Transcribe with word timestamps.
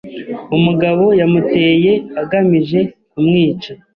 Umugabo 0.57 1.05
yamuteye 1.19 1.93
agamije 2.21 2.79
kumwica. 3.11 3.71